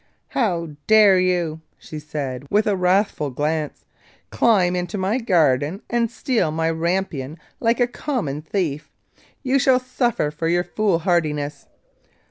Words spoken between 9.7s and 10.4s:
suffer